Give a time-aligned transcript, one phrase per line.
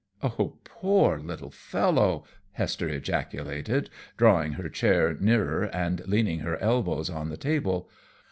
[0.23, 7.29] "O poor little fellow!" Hester ejaculated, drawing her chair nearer and leaning her elbows on
[7.29, 7.87] the table.